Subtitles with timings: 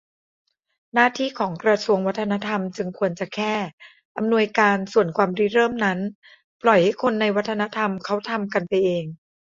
[0.93, 3.53] หน้าที่ของกระทรวงวัฒนธรรมจึงควรจะแค่
[4.17, 5.99] อำนวยการ ส่วนความริเริ่มนั้น
[6.61, 9.05] ปล่อยให้คนในวัฒนธรรมเขาทำกันไปเอง